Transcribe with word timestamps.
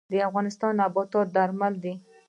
د 0.11 0.13
افغانستان 0.29 0.71
نباتات 0.81 1.27
درمل 1.35 1.73
دي 1.83 1.93